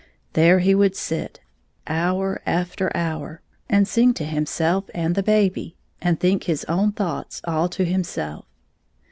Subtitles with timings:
[0.33, 1.41] There he would sit
[1.85, 7.39] hour after hour, and sing to himself and the baby, and think his own thoughts
[7.45, 8.45] all to himself.